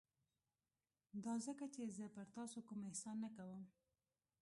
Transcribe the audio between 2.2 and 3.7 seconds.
تاسو کوم احسان نه کوم.